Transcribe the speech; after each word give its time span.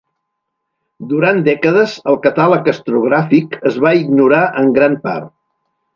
Durant 1.11 1.41
dècades 1.49 1.93
el 2.13 2.17
Catàleg 2.25 2.69
Astrogràfic 2.73 3.55
es 3.73 3.81
va 3.85 3.93
ignorar 4.03 4.45
en 4.63 4.73
gran 4.79 4.97
part. 5.05 5.33